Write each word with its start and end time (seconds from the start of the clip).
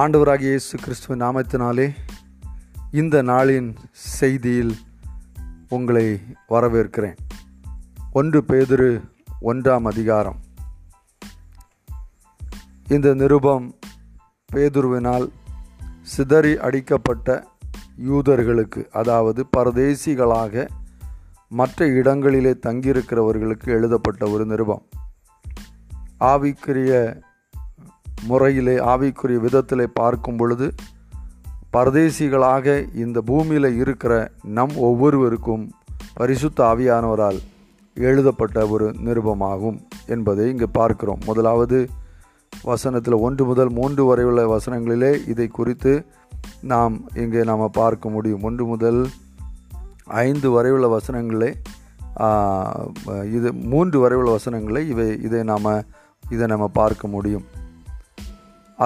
ஆண்டவராகிய 0.00 0.40
இயேசு 0.40 0.78
கிறிஸ்துவ 0.78 1.16
நாமத்தினாலே 1.16 1.94
இந்த 2.92 3.22
நாளின் 3.22 3.76
செய்தியில் 4.20 4.72
உங்களை 5.68 6.20
வரவேற்கிறேன். 6.48 7.16
ஒன்று 8.12 8.44
பேதுரு 8.48 9.00
ஒன்றாம் 9.42 9.82
அதிகாரம். 9.82 10.36
இந்த 12.88 13.14
நிருபம் 13.14 13.78
பேதுருவினால் 14.52 15.28
சிதறி 16.02 16.56
அடிக்கப்பட்ட 16.56 17.46
யூதர்களுக்கு 18.08 18.88
அதாவது 18.90 19.46
பரதேசிகளாக 19.56 20.68
மற்ற 21.48 21.86
இடங்களிலே 21.86 22.50
தங்கியிருக்கிறவர்களுக்கு 22.50 23.64
எழுதப்பட்ட 23.64 24.28
ஒரு 24.28 24.46
நிருபம். 24.46 24.88
ஆவிக்குரிய 26.20 27.20
முறையிலே 28.28 28.76
ஆவிக்குரிய 28.92 29.38
விதத்திலே 29.46 29.86
பார்க்கும் 30.00 30.36
பொழுது 30.36 30.66
பரதேசிகளாக 31.76 32.66
இந்த 33.04 33.18
பூமியில் 33.28 33.76
இருக்கிற 33.82 34.12
நம் 34.58 34.74
ஒவ்வொருவருக்கும் 34.88 35.64
பரிசுத்த 36.18 36.58
ஆவியானவரால் 36.64 37.38
எழுதப்பட்ட 37.96 38.58
ஒரு 38.74 38.86
நிருபமாகும் 39.06 39.78
என்பதை 40.06 40.44
இங்கு 40.50 40.68
பார்க்கிறோம். 40.78 41.22
முதலாவது 41.26 41.78
வசனத்தில் 42.64 43.22
ஒன்று 43.26 43.42
முதல் 43.44 43.70
மூன்று 43.78 44.02
வரை 44.04 44.24
உள்ள 44.24 44.42
வசனங்களிலே 44.54 45.12
இதை 45.32 45.46
குறித்து 45.48 45.92
நாம் 46.72 46.94
இங்கே 47.22 47.42
நாம் 47.50 47.64
பார்க்க 47.82 48.14
முடியும். 48.14 48.42
ஒன்று 48.42 48.64
முதல் 48.64 49.00
ஐந்து 50.24 50.50
வரை 50.50 50.70
உள்ள 50.76 50.86
வசனங்களே 50.96 51.50
இது 53.36 53.48
மூன்று 53.72 53.98
வரை 54.00 54.16
உள்ள 54.18 54.30
வசனங்களை 54.30 54.82
இவை 54.88 55.08
இதை 55.22 55.42
நாம் 55.52 55.68
இதை 56.30 56.46
நம்ம 56.46 56.66
பார்க்க 56.80 57.08
முடியும். 57.08 57.46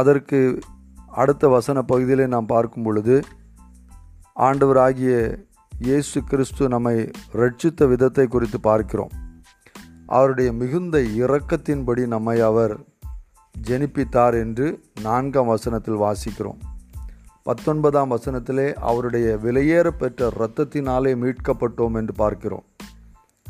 அதற்கு 0.00 0.38
அடுத்த 1.22 1.48
வசன 1.48 1.82
பகுதியிலே 1.82 2.26
நாம் 2.26 2.46
பார்க்கும் 2.46 2.82
பொழுது 2.82 3.16
ஆண்டவராகிய 4.36 5.12
இயேசு 5.78 6.24
கிறிஸ்து 6.24 6.68
நம்மை 6.68 7.10
ரட்சித்த 7.32 7.88
விதத்தை 7.88 8.26
குறித்து 8.26 8.60
பார்க்கிறோம். 8.60 9.12
அவருடைய 10.06 10.52
மிகுந்த 10.52 10.98
இரக்கத்தின்படி 10.98 12.06
நம்மை 12.06 12.40
அவர் 12.40 12.74
ஜெனிப்பித்தார் 13.66 14.34
என்று 14.34 14.66
நான்காம் 15.00 15.46
வசனத்தில் 15.46 16.02
வாசிக்கிறோம். 16.06 16.60
பத்தொன்பதாம் 17.42 18.10
வசனத்திலே 18.10 18.72
அவருடைய 18.72 19.38
விலையேற 19.42 19.88
பெற்ற 19.88 20.32
இரத்தத்தினாலே 20.38 21.14
மீட்கப்பட்டோம் 21.22 21.94
என்று 21.94 22.14
பார்க்கிறோம். 22.14 22.64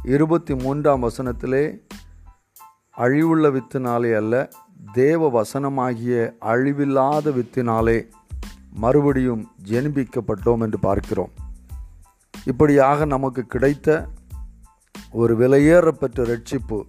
இருபத்தி 0.04 0.54
மூன்றாம் 0.54 1.02
வசனத்திலே 1.02 1.64
அழிவுள்ள 2.96 3.46
வித்தினாலே 3.56 4.16
அல்ல 4.16 4.48
தேவ 4.92 5.28
வசனமாகிய 5.30 6.32
அழிவில்லாத 6.40 7.30
வித்தினாலே 7.30 8.10
மறுபடியும் 8.72 9.48
ஜெனிபிக்கப்பட்டோம் 9.64 10.60
என்று 10.60 10.78
பார்க்கிறோம். 10.78 11.32
இப்படியாக 12.46 13.04
நமக்கு 13.04 13.42
கிடைத்த 13.42 14.08
ஒரு 15.12 15.36
விலையேறப்பெற்ற 15.36 16.24
ரட்சிப்பு 16.24 16.82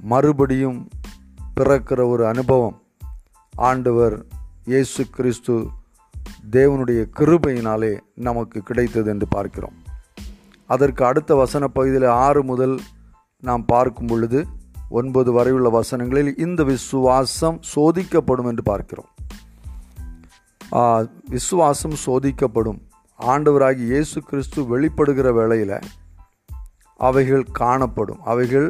மறுபடியும் 0.00 0.88
பிறக்கிற 1.60 2.08
ஒரு 2.08 2.26
அனுபவம். 2.26 2.82
ஆண்டவர் 3.54 4.26
இயேசு 4.64 5.10
கிறிஸ்து 5.10 5.66
தேவனுடைய 6.50 7.00
கிருபையினாலே 7.16 8.00
நமக்கு 8.14 8.60
கிடைத்தது 8.60 9.10
என்று 9.10 9.28
பார்க்கிறோம். 9.28 9.76
அதற்கு 10.66 11.04
அடுத்த 11.04 11.34
வசன 11.34 11.68
பகுதியில் 11.68 12.04
ஆறு 12.04 12.44
முதல் 12.44 12.80
நாம் 13.40 13.64
பார்க்கும் 13.64 14.06
பொழுது 14.06 14.46
ஒன்பது 14.98 15.30
வரையுள்ள 15.32 15.68
வசனங்களில் 15.70 16.30
இந்த 16.38 16.64
விசுவாசம் 16.64 17.58
சோதிக்கப்படும் 17.74 18.48
என்று 18.50 18.62
பார்க்கிறோம். 18.62 19.10
விசுவாசம் 21.28 21.96
சோதிக்கப்படும். 22.06 22.80
ஆண்டவராகி 23.20 23.84
இயேசு 23.90 24.20
கிறிஸ்து 24.20 24.60
வெளிப்படுகிற 24.72 25.28
வேளையில் 25.32 25.78
அவைகள் 26.96 27.44
காணப்படும். 27.52 28.22
அவைகள் 28.24 28.68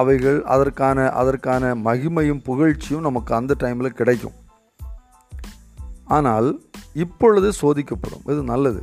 அவைகள் 0.00 0.38
அதற்கான 0.54 1.08
அதற்கான 1.22 1.74
மகிமையும் 1.74 2.42
புகழ்ச்சியும் 2.48 3.06
நமக்கு 3.08 3.34
அந்த 3.34 3.56
டைமில் 3.60 3.98
கிடைக்கும். 4.00 4.36
ஆனால் 6.18 6.48
இப்பொழுது 6.94 7.50
சோதிக்கப்படும். 7.60 8.24
இது 8.24 8.42
நல்லது. 8.42 8.82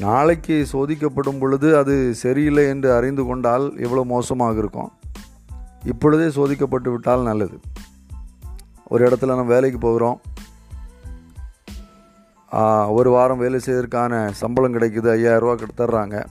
நாளைக்கு 0.00 0.66
சோதிக்கப்படும் 0.72 1.38
பொழுது 1.40 1.76
அது 1.76 2.14
சரியில்லை 2.14 2.68
என்று 2.68 2.92
அறிந்து 2.92 3.24
கொண்டால் 3.24 3.66
எவ்வளோ 3.78 4.04
மோசமாக 4.04 4.58
இருக்கும்? 4.58 4.90
இப்பொழுதே 5.84 6.26
சோதிக்கப்பட்டு 6.40 6.90
விட்டால் 6.90 7.22
நல்லது. 7.22 7.60
ஒரு 8.84 9.08
இடத்துல 9.08 9.26
நம்ம 9.26 9.42
வேலைக்கு 9.42 9.78
போகிறோம். 9.78 10.20
ஒரு 12.88 13.10
வாரம் 13.10 13.38
வேலை 13.38 13.58
செய்வதற்கான 13.58 14.30
சம்பளம் 14.32 14.74
கிடைக்குது 14.74 15.08
ஐயாயிரரூவா 15.16 15.54
தர்றாங்க. 15.76 16.24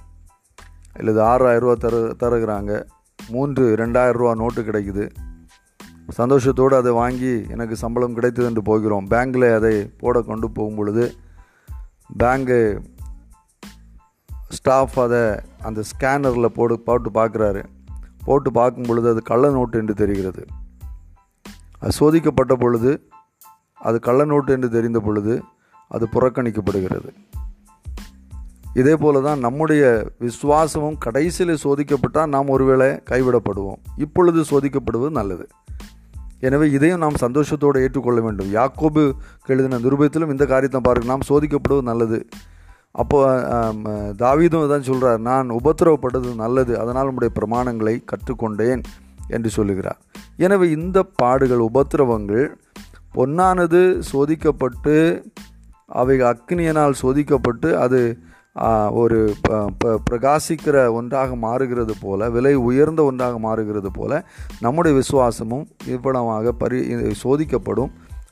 இல்லது 0.99 1.21
ஆறாயிரரூவா 1.21 1.75
தரு 1.85 2.01
தருகிறாங்க. 2.21 2.83
மூன்று 3.29 3.75
ரெண்டாயிரரூவா 3.75 4.35
நோட்டு 4.35 4.61
கிடைக்குது. 4.61 5.05
சந்தோஷத்தோடு 6.17 6.75
அதை 6.75 6.91
வாங்கி 6.91 7.45
எனக்கு 7.49 7.75
சம்பளம் 7.75 8.13
கிடைத்தது 8.13 8.47
என்று 8.47 8.61
போகிறோம். 8.61 9.07
பேங்கில் 9.09 9.55
அதை 9.55 9.73
போட 9.97 10.21
கொண்டு 10.21 10.49
போகும் 10.51 10.75
பொழுது 10.75 11.13
பேங்கு 12.19 12.59
ஸ்டாஃப் 14.67 14.95
அதை 14.99 15.19
அந்த 15.61 15.81
ஸ்கேனரில் 15.89 16.53
போட்டு 16.55 16.75
போட்டு 16.79 17.09
பார்க்குறாரு. 17.09 17.61
போட்டு 18.25 18.49
பார்க்கும் 18.51 18.87
பொழுது 18.87 19.07
அது 19.09 19.21
கள்ள 19.21 19.49
நோட்டு 19.49 19.75
என்று 19.79 19.93
தெரிகிறது. 19.93 20.43
அது 21.79 21.93
சோதிக்கப்பட்ட 21.99 22.53
பொழுது 22.59 22.91
அது 23.79 23.97
கள்ள 23.99 24.21
நோட்டு 24.25 24.51
என்று 24.53 24.69
தெரிந்த 24.69 24.99
பொழுது 24.99 25.33
அது 25.91 26.05
புறக்கணிக்கப்படுகிறது. 26.13 27.09
இதே 28.73 28.95
போல 28.95 29.21
தான் 29.21 29.39
நம்முடைய 29.39 29.83
விசுவாசமும் 30.19 30.97
கடைசியில் 30.97 31.61
சோதிக்கப்பட்டால் 31.63 32.33
நாம் 32.35 32.53
ஒருவேளை 32.55 32.89
கைவிடப்படுவோம். 33.11 33.79
இப்பொழுது 33.97 34.41
சோதிக்கப்படுவது 34.51 35.09
நல்லது. 35.09 35.47
எனவே 36.39 36.67
இதையும் 36.71 37.03
நாம் 37.05 37.21
சந்தோஷத்தோடு 37.21 37.79
ஏற்றுக்கொள்ள 37.85 38.21
வேண்டும். 38.21 38.53
யாக்கோபு 38.53 39.05
எழுதின 39.45 39.79
நிருபத்திலும் 39.79 40.35
இந்த 40.35 40.45
காரியத்தை 40.45 40.81
பாருங்கள். 40.81 41.11
நாம் 41.13 41.27
சோதிக்கப்படுவது 41.29 41.89
நல்லது. 41.91 42.27
அப்போது 43.01 44.13
தாவீதும் 44.21 44.71
தான் 44.73 44.87
சொல்கிறார் 44.89 45.19
நான் 45.29 45.55
உபத்திரவப்பட்டது 45.59 46.29
நல்லது 46.43 46.73
அதனால் 46.83 47.11
உடைய 47.15 47.31
பிரமாணங்களை 47.39 47.95
கற்றுக்கொண்டேன் 48.11 48.81
என்று 49.35 49.49
சொல்லுகிறார். 49.57 49.99
எனவே 50.45 50.65
இந்த 50.77 50.97
பாடுகள் 51.21 51.67
உபத்திரவங்கள் 51.69 52.47
பொன்னானது 53.17 53.81
சோதிக்கப்பட்டு 54.11 54.95
அவை 55.99 56.15
அக்னியனால் 56.31 56.99
சோதிக்கப்பட்டு 57.01 57.69
அது 57.83 58.01
ஒரு 59.01 59.17
பிரகாசிக்கிற 60.07 60.75
ஒன்றாக 60.99 61.31
மாறுகிறது 61.45 61.93
போல 62.03 62.29
விலை 62.35 62.53
உயர்ந்த 62.67 63.01
ஒன்றாக 63.09 63.35
மாறுகிறது 63.45 63.89
போல 63.97 64.21
நம்முடைய 64.65 64.93
விசுவாசமும் 64.99 65.65
இவ்வளவாக 65.95 66.53
பரி 66.61 66.79
சோதிக்கப்படும். 67.23 67.91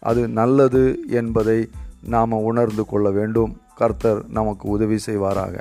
அது 0.09 0.21
நல்லது 0.39 0.83
என்பதை 1.19 1.59
நாம் 2.07 2.31
உணர்ந்து 2.31 2.85
கொள்ள 2.85 3.09
வேண்டும். 3.09 3.53
கர்த்தர் 3.75 4.19
நமக்கு 4.29 4.69
உதவி 4.69 4.99
செய்வாராக. 5.05 5.55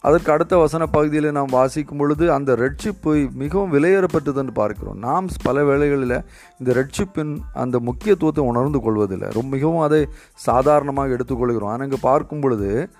அதற்கு 0.00 0.32
அடுத்த 0.32 0.56
வசன 0.56 0.86
பகுதியில் 0.86 1.30
நாம் 1.30 1.46
வாசிக்கும் 1.46 1.96
பொழுது 1.96 2.32
அந்த 2.32 2.54
ரட்சிப்பு 2.54 3.32
மிகவும் 3.32 3.72
விலையேறப்பட்டதுன்னு 3.72 4.52
பார்க்கிறோம். 4.54 4.98
நாம் 4.98 5.28
பல 5.42 5.64
வேளைகளில் 5.64 6.16
இந்த 6.58 6.70
ரட்சிப்பின் 6.78 7.38
அந்த 7.52 7.78
முக்கியத்துவத்தை 7.78 8.44
உணர்ந்து 8.44 8.80
கொள்வதில்லை. 8.80 9.28
ரொம்ப 9.32 9.50
மிகவும் 9.56 9.80
அதை 9.80 10.08
சாதாரணமாக 10.34 11.14
எடுத்துக்கொள்கிறோம். 11.16 11.72
ஆனால் 11.74 11.88
இங்கே 11.88 12.00
பார்க்கும் 12.02 12.40
பொழுது 12.40 12.90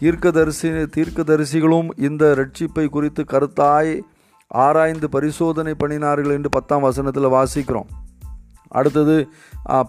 தீர்க்கதரிசி 0.00 0.68
தீர்க்கதரிசிகளும் 0.68 1.88
இந்த 1.96 2.34
ரட்சிப்பை 2.34 2.88
குறித்து 2.88 3.24
கருத்தாய் 3.32 4.00
ஆராய்ந்து 4.46 5.08
பரிசோதனை 5.08 5.74
பண்ணினார்கள் 5.84 6.36
என்று 6.36 6.48
பத்தாம் 6.48 6.82
வசனத்தில் 6.82 7.34
வாசிக்கிறோம். 7.38 7.90
அடுத்தது 8.78 9.16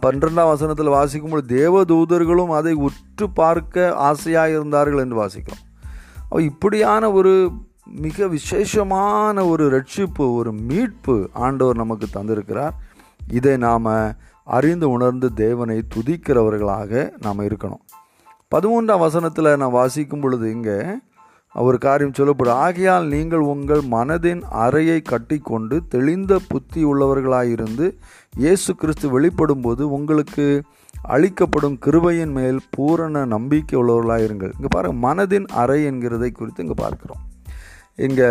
பன்னிரெண்டாம் 0.03 0.51
வசனத்தில் 0.53 0.95
வாசிக்கும்போது 0.97 1.43
தேவதூதர்களும் 1.57 2.53
அதை 2.59 2.73
உற்று 2.87 3.27
பார்க்க 3.41 3.85
ஆசையாக 4.07 4.55
இருந்தார்கள் 4.55 5.03
என்று 5.03 5.17
வாசிக்கிறோம். 5.23 5.63
இப்படியான 6.49 7.11
ஒரு 7.19 7.33
மிக 8.05 8.27
விசேஷமான 8.35 9.45
ஒரு 9.51 9.63
ரட்சிப்பு 9.75 10.25
ஒரு 10.39 10.51
மீட்பு 10.69 11.15
ஆண்டவர் 11.45 11.81
நமக்கு 11.81 12.07
தந்திருக்கிறார். 12.13 12.75
இதை 13.37 13.55
நாம் 13.67 13.89
அறிந்து 14.57 14.87
உணர்ந்து 14.95 15.27
தேவனை 15.43 15.77
துதிக்கிறவர்களாக 15.95 17.01
நாம் 17.25 17.47
இருக்கணும். 17.49 17.83
பதிமூன்றாம் 18.53 19.03
வசனத்தில் 19.07 19.57
நான் 19.61 19.77
வாசிக்கும் 19.79 20.23
பொழுது 20.23 20.45
இங்கே 20.55 20.77
ஒரு 21.61 21.77
காரியம் 21.85 22.15
சொல்லப்படும். 22.17 22.59
ஆகையால் 22.65 23.07
நீங்கள் 23.13 23.43
உங்கள் 23.53 23.83
மனதின் 23.95 24.41
அறையை 24.65 24.99
கட்டிக்கொண்டு 25.11 25.75
தெளிந்த 25.93 26.39
புத்தி 26.51 26.81
உள்ளவர்களாயிருந்து 26.91 27.87
இயேசு 28.43 28.71
கிறிஸ்து 28.81 29.09
வெளிப்படும் 29.15 29.63
போது 29.65 29.83
உங்களுக்கு 29.97 30.45
அளிக்கப்படும் 30.95 31.77
கிருபையின் 31.85 32.33
மேல் 32.37 32.59
பூரண 32.75 33.25
நம்பிக்கை 33.35 33.75
உள்ளவர்களாயிருங்கள். 33.81 34.53
இங்கே 34.57 34.71
பாருங்கள் 34.75 35.03
மனதின் 35.07 35.47
அறை 35.61 35.79
என்கிறதை 35.91 36.29
குறித்து 36.31 36.63
இங்கே 36.65 36.77
பார்க்குறோம். 36.83 37.23
இங்கே 38.07 38.29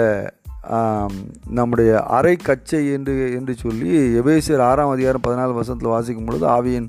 நம்முடைய 1.58 1.92
அரை 2.16 2.34
கச்சை 2.48 2.82
என்று 2.96 3.14
என்று 3.38 3.54
சொல்லி 3.62 3.90
எபேசியர் 4.20 4.62
ஆறாம் 4.68 4.92
அதிகாரம் 4.94 5.24
பதினாலு 5.26 5.58
வருஷத்தில் 5.58 5.94
வாசிக்கும் 5.94 6.28
பொழுது 6.28 6.46
ஆவியின் 6.56 6.88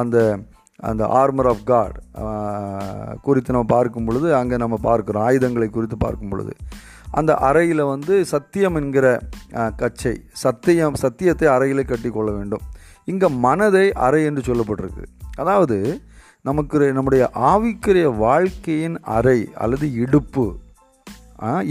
அந்த 0.00 0.16
அந்த 0.88 1.02
ஆர்மர் 1.20 1.48
ஆஃப் 1.52 1.64
காட் 1.70 1.96
குறித்து 3.26 3.54
நம்ம 3.54 3.68
பார்க்கும் 3.74 4.06
பொழுது 4.08 4.28
அங்கே 4.38 4.56
நம்ம 4.62 4.78
பார்க்குறோம் 4.88 5.24
ஆயுதங்களை 5.28 5.68
குறித்து 5.76 5.96
பார்க்கும் 6.04 6.32
பொழுது. 6.32 6.52
அந்த 7.18 7.32
அறையில் 7.48 7.82
வந்து 7.92 8.14
சத்தியம் 8.32 8.76
என்கிற 8.80 9.06
கச்சை 9.82 10.14
சத்தியம் 10.44 10.96
சத்தியத்தை 11.04 11.48
அறையில் 11.54 11.90
கட்டி 11.90 12.10
கொள்ள 12.10 12.30
வேண்டும். 12.38 12.64
இங்கே 13.12 13.28
மனதை 13.46 13.86
அறை 14.06 14.22
என்று 14.28 14.42
சொல்லப்பட்டிருக்கு. 14.48 15.04
அதாவது 15.42 15.78
நமக்கு 16.48 16.92
நம்முடைய 16.98 17.24
ஆவிக்குரிய 17.52 18.08
வாழ்க்கையின் 18.24 18.98
அறை 19.16 19.38
அல்லது 19.64 19.86
இடுப்பு 20.04 20.46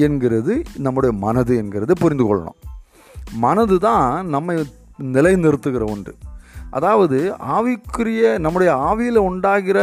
என்கிறது 0.06 0.54
நம்முடைய 0.86 1.12
மனது 1.24 1.54
என்கிறது 1.62 1.94
புரிந்து 2.04 2.26
கொள்ளணும். 2.28 2.60
மனது 3.46 3.76
தான் 3.88 4.28
நம்மை 4.36 4.56
நிலைநிறுத்துகிற 5.16 5.84
ஒன்று. 5.94 6.14
அதாவது 6.72 7.20
ஆவிக்குரிய 7.56 8.24
நம்முடைய 8.46 8.72
ஆவியில் 8.90 9.20
உண்டாகிற 9.28 9.80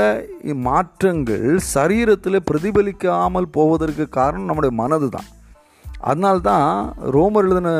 மாற்றங்கள் 0.68 1.46
சரீரத்தில் 1.74 2.46
பிரதிபலிக்காமல் 2.50 3.54
போவதற்கு 3.56 4.04
காரணம் 4.18 4.48
நம்முடைய 4.50 4.74
மனது 4.82 5.08
தான் 5.08 5.30
அதனால்தான் 6.00 6.70
ரோமர் 7.14 7.46
எழுதின 7.46 7.70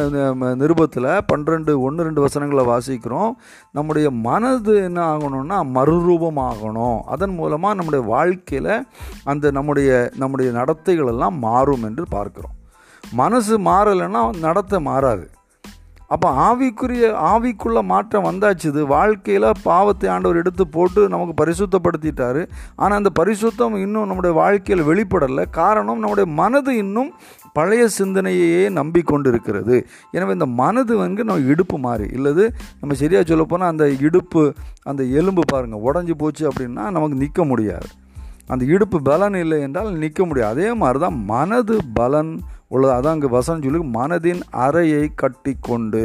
நிருபத்தில் 0.61 1.09
பன்னிரெண்டு 1.31 1.73
ஒன்று 1.87 2.07
ரெண்டு 2.07 2.21
வசனங்களை 2.25 2.63
வாசிக்கிறோம். 2.71 3.33
நம்முடைய 3.73 4.07
மனது 4.27 4.75
என்ன 4.89 5.01
ஆகணும்னா 5.13 5.59
மறுரூபம் 5.77 6.41
ஆகணும் 6.49 6.99
அதன் 7.15 7.35
மூலமாக 7.35 7.77
நம்முடைய 7.79 8.03
வாழ்க்கையில் 8.15 8.73
அந்த 9.25 9.51
நம்முடைய 9.51 9.91
நம்முடைய 10.23 10.51
நடத்தைகள் 10.59 11.11
எல்லாம் 11.15 11.39
மாறும் 11.49 11.87
என்று 11.91 12.07
பார்க்கிறோம். 12.17 12.55
மனசு 13.05 13.57
மாறலைன்னா 13.69 14.23
நடத்தை 14.47 14.81
மாறாது. 14.91 15.27
அப்போ 16.15 16.29
ஆவிக்குரிய 16.49 17.07
ஆவிக்குள்ள 17.31 17.79
மாற்றம் 17.93 18.27
வந்தாச்சுது 18.29 18.81
வாழ்க்கையில் 18.95 19.47
பாவத்தை 19.69 20.09
ஆண்டவர் 20.15 20.41
எடுத்து 20.43 20.65
போட்டு 20.77 21.01
நமக்கு 21.15 21.35
பரிசுத்தப்படுத்திட்டாரு. 21.41 22.43
ஆனால் 22.83 22.99
அந்த 23.01 23.13
பரிசுத்தம் 23.21 23.77
இன்னும் 23.85 24.09
நம்முடைய 24.11 24.35
வாழ்க்கையில் 24.43 24.89
வெளிப்படலை. 24.91 25.45
காரணம் 25.61 26.03
நம்முடைய 26.05 26.29
மனது 26.41 26.75
இன்னும் 26.85 27.11
பழைய 27.59 27.85
சிந்தனையையே 27.99 28.65
நம்பிக்கொண்டு 28.79 29.29
இருக்கிறது 29.33 29.77
எனவே 30.17 30.33
இந்த 30.39 30.49
மனது 30.63 30.95
வந்து 31.05 31.29
நம்ம 31.29 31.45
இடுப்பு 31.53 31.77
மாறி. 31.87 32.09
இல்லது 32.19 32.45
நம்ம 32.81 32.97
சரியாக 33.03 33.25
சொல்லப்போனால் 33.31 33.73
அந்த 33.75 33.87
இடுப்பு 34.09 34.43
அந்த 34.91 35.03
எலும்பு 35.21 35.45
பாருங்கள் 35.53 35.85
உடஞ்சி 35.89 36.17
போச்சு 36.23 36.45
அப்படின்னா 36.51 36.85
நமக்கு 36.97 37.23
நிற்க 37.23 37.45
முடியாது. 37.53 37.89
அந்த 38.53 38.65
இடுப்பு 38.75 38.99
பலன் 39.09 39.37
இல்லை 39.45 39.57
என்றால் 39.67 39.89
நிற்க 40.03 40.25
முடியாது. 40.31 40.53
அதே 40.55 40.69
மாதிரி 40.81 40.99
தான் 41.05 41.17
மனது 41.31 41.77
பலன் 41.99 42.31
உள்ளது. 42.71 42.93
அதான் 42.97 43.17
அங்கே 43.17 43.27
வசனம் 43.27 43.63
சொல்லி 43.63 43.81
மனதின் 43.99 44.43
அறையை 44.51 45.05
கட்டிக்கொண்டு 45.15 46.05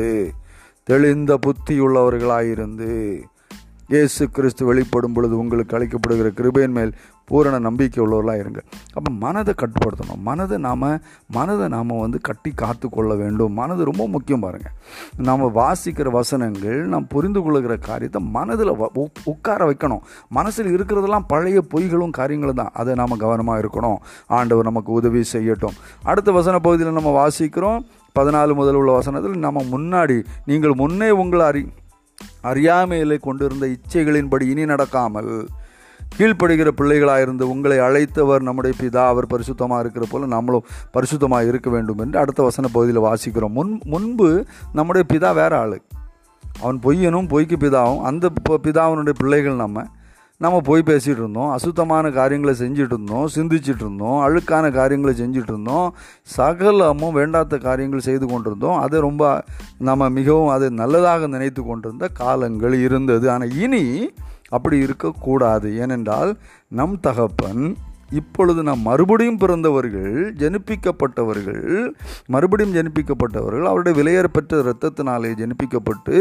தெளிந்த 0.83 1.39
புத்தியுள்ளவர்களாயிருந்து 1.45 2.91
இயேசு 3.91 4.29
கிறிஸ்து 4.29 4.65
வெளிப்படும் 4.65 5.13
பொழுது 5.13 5.37
உங்களுக்கு 5.37 5.79
அழைக்கப்படுகிற 5.79 6.31
கிருபையின் 6.31 6.67
மேல் 6.67 6.93
பூரண 7.25 7.59
நம்பிக்கை 7.59 8.05
உள்ளவர்களாக 8.05 8.39
இருங்க 8.39 8.61
அப்போ 8.93 9.11
மனதை 9.11 9.53
கட்டுப்படுத்தணும். 9.57 10.21
மனதை 10.21 10.57
நாம் 10.57 11.01
மனதை 11.27 11.67
நாம் 11.67 11.87
வந்து 11.87 12.19
கட்டி 12.21 12.51
காத்து 12.55 12.89
கொள்ள 12.89 13.15
வேண்டும். 13.15 13.53
மனது 13.53 13.83
ரொம்ப 13.83 14.07
முக்கியம் 14.07 14.39
பாருங்கள் 14.39 14.71
நாம் 15.17 15.55
வாசிக்கிற 15.55 16.11
வசனங்கள் 16.11 16.85
நாம் 16.87 17.07
புரிந்து 17.07 17.41
கொள்ளுகிற 17.41 17.77
காரியத்தை 17.77 18.21
மனதில் 18.21 18.71
வ- 18.71 18.87
உக்- 18.95 19.19
உட்கார 19.23 19.69
வைக்கணும். 19.71 19.99
மனசில் 20.29 20.77
இருக்கிறதெல்லாம் 20.77 21.23
பழைய 21.27 21.63
பொய்களும் 21.73 22.09
காரியங்களும் 22.09 22.55
தான். 22.55 22.71
அதை 22.73 22.93
நாம் 22.93 23.17
கவனமாக 23.17 23.61
இருக்கணும். 23.61 23.97
ஆண்டவர் 24.27 24.63
நமக்கு 24.63 24.91
உதவி 24.91 25.23
செய்யட்டும். 25.33 25.75
அடுத்த 26.03 26.31
வசன 26.31 26.59
பகுதியில் 26.59 26.93
நம்ம 26.93 27.27
வாசிக்கிறோம். 27.27 27.79
பதினாலு 28.19 28.53
முதல் 28.53 28.73
உள்ள 28.73 28.91
வசனத்தில் 28.91 29.37
நம்ம 29.37 29.61
முன்னாடி 29.61 30.25
நீங்கள் 30.45 30.73
முன்னே 30.73 31.09
உங்களை 31.09 31.45
அறி 31.45 31.67
அறியாமையிலே 32.41 33.17
கொண்டிருந்த 33.17 33.67
இச்சைகளின்படி 33.67 34.41
இனி 34.41 34.63
நடக்காமல் 34.63 35.47
கீழ்ப்படுகிற 36.17 36.69
பிள்ளைகளாயிருந்து 36.77 37.41
உங்களை 37.41 37.77
அழைத்தவர் 37.77 38.39
நம்முடைய 38.39 38.77
பிதா 38.81 39.05
அவர் 39.05 39.25
பரிசுத்தமாக 39.25 39.79
இருக்கிற 39.79 40.05
போல 40.09 40.25
நம்மளும் 40.25 40.65
பரிசுத்தமாக 40.93 41.47
இருக்க 41.47 41.69
வேண்டும் 41.69 41.97
என்று 41.97 42.19
அடுத்த 42.19 42.43
வசன 42.43 42.67
பகுதியில் 42.67 43.01
வாசிக்கிறோம். 43.01 43.51
முன் 43.51 43.81
முன்பு 43.85 44.45
நம்முடைய 44.73 45.07
பிதா 45.13 45.33
வேற 45.33 45.59
ஆள். 45.59 45.81
அவன் 46.61 46.79
பொய்யனும் 46.83 47.27
பொய்க்கு 47.27 47.55
பிதாவும் 47.55 48.01
அந்த 48.01 48.29
பிதாவினுடைய 48.63 49.13
பிள்ளைகள் 49.17 49.55
நம்ம. 49.55 49.85
நம்ம 50.41 50.59
போய் 50.67 50.81
பேசிகிட்டு 50.85 51.21
இருந்தோம் 51.21 51.49
அசுத்தமான 51.49 52.05
காரியங்களை 52.11 52.53
செஞ்சுட்டு 52.59 52.93
இருந்தோம் 52.93 53.27
சிந்திச்சுட்டு 53.35 53.83
இருந்தோம் 53.83 54.17
அழுக்கான 54.27 54.71
காரியங்களை 54.71 55.13
செஞ்சுட்டு 55.21 55.51
இருந்தோம் 55.53 55.87
சகலமும் 56.37 57.15
வேண்டாத 57.19 57.57
காரியங்கள் 57.57 58.07
செய்து 58.07 58.27
கொண்டிருந்தோம். 58.27 58.77
அதை 58.77 58.99
ரொம்ப 58.99 59.43
நம்ம 59.89 60.09
மிகவும் 60.09 60.53
அதை 60.55 60.69
நல்லதாக 60.81 61.27
நினைத்து 61.27 61.63
கொண்டிருந்த 61.63 62.07
காலங்கள் 62.21 62.77
இருந்தது. 62.87 63.27
ஆனால் 63.31 63.55
இனி 63.57 63.85
அப்படி 64.49 64.77
இருக்கக்கூடாது. 64.77 65.69
ஏனென்றால் 65.77 66.31
நம் 66.79 66.99
தகப்பன் 66.99 67.63
இப்பொழுது 68.11 68.61
நாம் 68.63 68.81
மறுபடியும் 68.81 69.37
பிறந்தவர்கள் 69.37 70.15
ஜனிப்பிக்கப்பட்டவர்கள் 70.41 71.65
மறுபடியும் 72.27 72.75
ஜனிப்பிக்கப்பட்டவர்கள் 72.77 73.65
அவருடைய 73.65 73.95
விலையேறப்பெற்ற 73.99 74.61
இரத்தத்தினாலே 74.65 75.31
ஜனிப்பிக்கப்பட்டு 75.41 76.15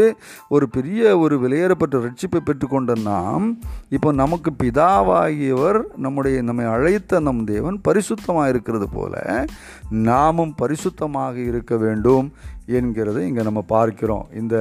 ஒரு 0.49 0.67
பெரிய 0.69 1.17
ஒரு 1.17 1.37
விலையேறப்பெற்ற 1.39 2.01
ரட்சிப்பை 2.07 2.41
பெற்றுக்கொண்ட 2.49 2.95
நாம் 3.01 3.47
இப்போ 3.89 4.11
நமக்கு 4.13 4.51
பிதாவாகியவர் 4.63 5.81
நம்முடைய 5.97 6.41
நம்மை 6.41 6.67
அழைத்த 6.75 7.19
நம் 7.19 7.43
தேவன் 7.45 7.79
பரிசுத்தமாக 7.87 8.51
இருக்கிறது 8.53 8.89
போல 8.89 9.15
நாமும் 10.09 10.55
பரிசுத்தமாக 10.61 11.35
இருக்க 11.49 11.75
வேண்டும் 11.77 12.27
என்கிறதை 12.79 13.21
இங்கே 13.29 13.43
நம்ம 13.43 13.61
பார்க்கிறோம். 13.75 14.25
இந்த 14.33 14.55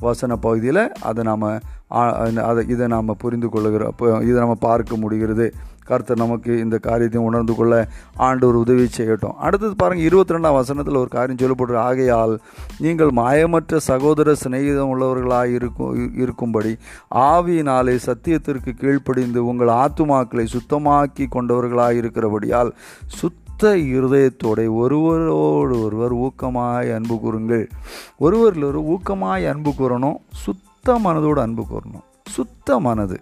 வசன 0.00 0.32
பகுதியில் 0.36 0.82
அதை 1.08 1.22
நாம் 1.24 1.44
அதை 2.48 2.62
இதை 2.68 2.86
நாம் 2.86 3.20
புரிந்து 3.22 3.48
கொள்ளுகிறோம் 3.48 3.94
இதை 4.28 4.36
நம்ம 4.42 4.56
பார்க்க 4.68 4.96
முடிகிறது. 4.96 5.46
கர்த்தர் 5.86 6.22
நமக்கு 6.24 6.52
இந்த 6.58 6.78
காரியத்தையும் 6.78 7.28
உணர்ந்து 7.30 7.54
கொள்ள 7.54 7.74
ஆண்டு 8.28 8.46
ஒரு 8.48 8.58
உதவி 8.58 8.86
செய்யட்டும். 8.96 9.36
அடுத்தது 9.46 9.74
பாருங்கள் 9.76 10.06
இருபத்தி 10.06 10.34
ரெண்டாம் 10.34 10.58
வசனத்தில் 10.60 11.00
ஒரு 11.02 11.10
காரியம் 11.16 11.40
சொல்லப்படுற 11.42 11.76
ஆகையால் 11.88 12.34
நீங்கள் 12.78 13.12
மாயமற்ற 13.16 13.80
சகோதர 13.90 14.34
சிநேகிதம் 14.44 14.92
உள்ளவர்களாக 14.92 15.54
இருக்கும் 15.58 16.14
இருக்கும்படி 16.16 16.72
ஆவியினாலே 17.28 17.96
சத்தியத்திற்கு 18.06 18.72
கீழ்ப்படிந்து 18.82 19.42
உங்கள் 19.50 19.72
ஆத்துமாக்களை 19.82 20.46
சுத்தமாக்கி 20.56 21.26
கொண்டவர்களாக 21.28 22.00
இருக்கிறபடியால் 22.02 22.72
சுத்த 23.18 23.44
இருதயத்தோட 23.92 24.60
ஒருவரோடு 24.80 25.74
ஒருவர் 25.84 26.14
ஊக்கமாய் 26.16 26.90
அன்பு 26.94 27.16
கூறுங்கள். 27.20 27.64
ஒருவரில் 28.18 28.66
ஒரு 28.70 28.80
ஊக்கமாய் 28.94 29.46
அன்பு 29.52 29.70
கூறணும் 29.78 30.18
சுத்த 30.44 30.98
மனதோடு 31.04 31.40
அன்பு 31.46 31.64
கூறணும். 31.70 32.04
சுத்த 32.36 32.78
மனது 32.86 33.16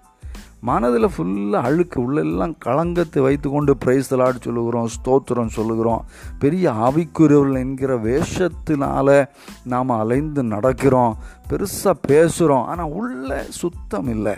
மனதில் 0.65 1.07
ஃபுல்லாக 1.07 1.53
அழுக்கு 1.53 2.01
உள்ளெல்லாம் 2.01 2.55
களங்கத்தை 2.59 3.23
வைத்துக்கொண்டு 3.23 3.77
பிரைஸ் 3.77 4.15
தலாடு 4.15 4.41
சொல்லுகிறோம் 4.41 4.89
ஸ்தோத்திரம் 4.89 5.47
சொல்லுகிறோம். 5.47 6.05
பெரிய 6.39 6.71
ஆவிக்குரியவர்கள் 6.71 7.55
என்கிற 7.55 7.99
வேஷத்தினால் 7.99 9.29
நாம் 9.65 9.89
அலைந்து 9.89 10.43
நடக்கிறோம் 10.43 11.13
பெருசாக 11.51 11.93
பேசுகிறோம் 12.09 12.65
ஆனால் 12.65 12.91
உள்ள 12.91 13.47
சுத்தம் 13.49 14.09
இல்லை. 14.09 14.35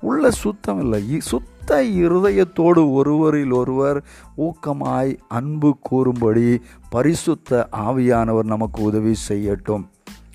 உள்ள 0.00 0.30
சுத்தம் 0.30 0.80
இல்லை. 0.80 1.16
இ- 1.16 1.20
சுத்த 1.20 1.84
இருதயத்தோடு 1.84 2.92
ஒருவரில் 2.92 3.52
ஒருவர் 3.52 4.04
ஊக்கமாய் 4.36 5.18
அன்பு 5.28 5.76
கூறும்படி 5.80 6.60
பரிசுத்த 6.90 7.68
ஆவியானவர் 7.72 8.42
நமக்கு 8.42 8.82
உதவி 8.82 9.14
செய்யட்டும். 9.28 9.88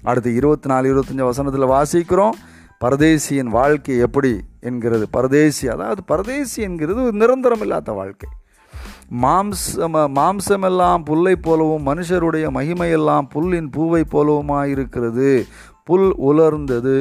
அடுத்து 0.03 0.35
இருபத்தி 0.35 0.67
நாலு 0.67 0.95
இருபத்தஞ்சி 0.95 1.23
வசனத்தில் 1.23 1.61
வாசிக்கிறோம். 1.61 2.33
பரதேசியின் 2.81 3.51
வாழ்க்கை 3.57 3.97
எப்படி 3.97 4.31
என்கிறது? 4.59 5.05
பரதேசி 5.09 5.67
அதாவது 5.67 6.03
பரதேசி 6.03 6.61
என்கிறது 6.61 7.03
நிரந்தரம் 7.11 7.61
இல்லாத 7.61 7.91
வாழ்க்கை. 7.91 8.29
மாம்சம் 9.23 9.97
மாம்சமெல்லாம் 10.17 11.03
புல்லை 11.03 11.35
போலவும் 11.35 11.85
மனுஷருடைய 11.87 12.45
மகிமையெல்லாம் 12.57 13.27
புல்லின் 13.33 13.69
பூவை 13.69 14.03
போலவுமாயிருக்கிறது. 14.13 15.29
புல் 15.83 16.09
உலர்ந்தது 16.29 16.97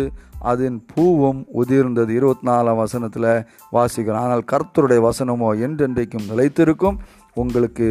அதன் 0.53 0.79
பூவும் 0.95 1.41
உதிர்ந்தது. 1.55 2.11
இருபத்தி 2.11 2.47
நாலாம் 2.49 2.81
வசனத்தில் 2.83 3.45
வாசிக்கிறோம் 3.73 4.25
ஆனால் 4.25 4.45
கர்த்தருடைய 4.53 5.01
வசனமோ 5.09 5.51
என்றென்றைக்கும் 5.67 6.29
நிலைத்திருக்கும். 6.31 6.99
உங்களுக்கு 7.35 7.89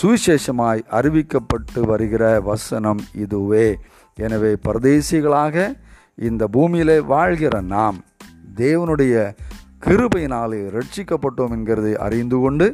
சுவிசேஷமாய் 0.00 0.80
அறிவிக்கப்பட்டு 0.98 1.80
வருகிற 1.80 2.24
வசனம் 2.40 3.02
இதுவே. 3.14 3.78
எனவே 4.16 4.52
பரதேசிகளாக 4.68 5.66
இந்த 6.20 6.44
பூமியிலே 6.46 6.96
வாழ்கிற 7.06 7.60
நாம் 7.68 7.98
தேவனுடைய 8.56 9.14
கிருபையினாலே 9.86 10.60
ரட்சிக்கப்பட்டோம் 10.70 11.52
என்கிறதை 11.56 11.92
அறிந்து 11.98 12.38
கொண்டு 12.40 12.66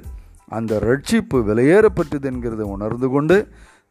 அந்த 0.51 0.79
ரட்சிப்பு 0.81 1.39
விலையேறப்பட்டது 1.49 2.27
என்கிறதை 2.31 2.67
உணர்ந்து 2.67 3.09
கொண்டு 3.09 3.37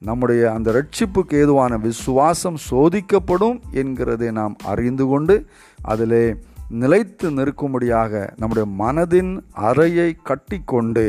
நம்முடைய 0.02 0.42
அந்த 0.52 0.70
ரட்சிப்புக்கு 0.72 1.36
ஏதுவான 1.36 1.78
விசுவாசம் 1.78 2.58
சோதிக்கப்படும் 2.70 3.58
என்கிறதை 3.74 4.30
நாம் 4.32 4.56
அறிந்து 4.64 5.06
கொண்டு 5.06 5.36
அதிலே 5.84 6.26
நிலைத்து 6.70 7.28
நிற்கும்படியாக 7.32 8.34
நம்முடைய 8.38 8.66
மனதின் 8.80 9.34
அறையை 9.62 10.10
கட்டிக்கொண்டு 10.24 11.08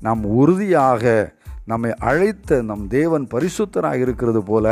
நாம் 0.00 0.22
உறுதியாக 0.34 1.04
நம்மை 1.66 1.90
அழைத்த 2.00 2.62
நம் 2.62 2.84
தேவன் 2.88 3.26
பரிசுத்தராக 3.30 3.98
இருக்கிறது 3.98 4.40
போல 4.42 4.66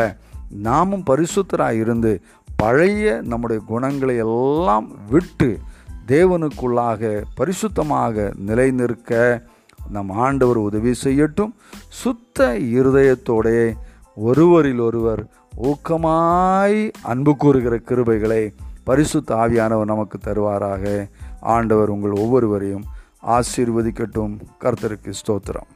நாமும் 0.62 1.05
பரிசுத்தராக 1.07 1.81
இருந்து 1.81 2.12
பழைய 2.61 3.21
நம்முடைய 3.23 3.62
குணங்களை 3.67 4.17
எல்லாம் 4.17 4.90
விட்டு 5.09 5.59
தேவனுக்குள்ளாக 6.07 7.23
பரிசுத்தமாக 7.37 8.33
நிலை 8.37 8.71
நிற்க 8.71 9.43
நம் 9.90 10.11
ஆண்டவர் 10.11 10.57
உதவி 10.57 10.95
செய்யட்டும். 11.05 11.52
சுத்த 11.88 12.57
இருதயத்தோடைய 12.59 13.73
ஒருவரில் 14.14 14.79
ஒருவர் 14.79 15.26
ஊக்கமாய் 15.62 16.90
அன்பு 17.02 17.37
கூறுகிற 17.37 17.76
கிருபைகளை 17.76 18.52
பரிசுத்த 18.85 19.35
ஆவியானவர் 19.35 19.85
நமக்கு 19.85 20.19
தருவாராக. 20.19 21.09
ஆண்டவர் 21.40 21.88
உங்கள் 21.88 22.11
ஒவ்வொருவரையும் 22.11 22.85
ஆசீர்வதிக்கட்டும். 23.26 24.40
கர்த்தருக்கு 24.61 25.12
ஸ்தோத்திரம். 25.26 25.69